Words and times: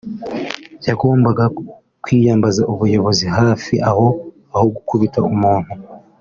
yagombaga 0.87 1.43
kwiyambaza 2.03 2.61
ubuyobozi 2.73 3.25
hafi 3.37 3.73
aho 3.89 4.07
aho 4.53 4.65
gukubita 4.75 5.19
umuntu 5.33 5.71